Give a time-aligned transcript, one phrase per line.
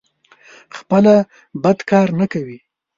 [0.77, 1.13] خپله
[1.63, 2.57] بد کار نه کوي.